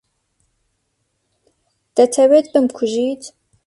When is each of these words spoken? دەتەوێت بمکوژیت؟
دەتەوێت 1.95 2.45
بمکوژیت؟ 2.53 3.23